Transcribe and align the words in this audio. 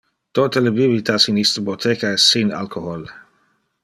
Tote 0.37 0.61
le 0.63 0.71
bibitas 0.77 1.27
in 1.33 1.37
iste 1.43 1.63
boteca 1.69 2.13
es 2.17 2.25
sin 2.31 2.57
alcohol. 2.61 3.05